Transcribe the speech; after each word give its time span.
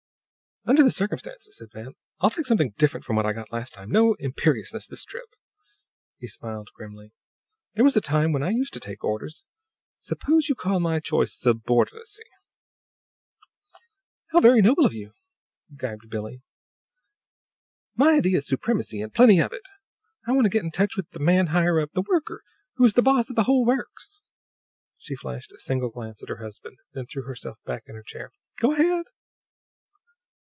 "Under 0.63 0.83
the 0.83 0.91
circumstances," 0.91 1.57
said 1.57 1.71
Van, 1.73 1.95
"I'll 2.19 2.29
take 2.29 2.45
something 2.45 2.75
different 2.77 3.03
from 3.03 3.15
what 3.15 3.25
I 3.25 3.33
got 3.33 3.51
last 3.51 3.73
time. 3.73 3.89
No 3.89 4.13
imperiousness 4.19 4.85
this 4.85 5.03
trip." 5.03 5.35
He 6.19 6.27
smiled 6.27 6.69
grimly. 6.75 7.13
"There 7.73 7.83
was 7.83 7.97
a 7.97 8.01
time 8.01 8.31
when 8.31 8.43
I 8.43 8.51
used 8.51 8.71
to 8.75 8.79
take 8.79 9.03
orders. 9.03 9.43
Suppose 9.97 10.49
you 10.49 10.53
call 10.53 10.79
my 10.79 10.99
choice 10.99 11.33
'subordinacy.'" 11.33 12.29
"How 14.27 14.39
very 14.39 14.61
noble 14.61 14.85
of 14.85 14.93
you!" 14.93 15.13
gibed 15.75 16.11
Billie. 16.11 16.43
"My 17.95 18.17
idea 18.17 18.37
is 18.37 18.45
supremacy, 18.47 19.01
and 19.01 19.11
plenty 19.11 19.39
of 19.39 19.51
it! 19.51 19.63
I 20.27 20.31
want 20.31 20.43
to 20.45 20.49
get 20.51 20.63
in 20.63 20.69
touch 20.69 20.95
with 20.95 21.09
the 21.09 21.19
man 21.19 21.47
higher 21.47 21.79
up 21.79 21.93
the 21.93 22.03
worker 22.07 22.43
who 22.75 22.85
is 22.85 22.93
boss 22.93 23.31
of 23.31 23.35
the 23.35 23.43
whole 23.45 23.65
works!" 23.65 24.21
She 24.99 25.15
flashed 25.15 25.51
a 25.53 25.59
single 25.59 25.89
glance 25.89 26.21
at 26.21 26.29
her 26.29 26.37
husband, 26.41 26.77
then 26.93 27.07
threw 27.07 27.23
herself 27.23 27.57
back 27.65 27.85
in 27.87 27.95
her 27.95 28.03
chair. 28.03 28.31
"Go 28.59 28.73
ahead!" 28.73 29.05